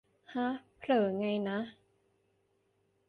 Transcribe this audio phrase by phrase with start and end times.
[0.33, 1.59] ห๊ะ เผลอไงนะ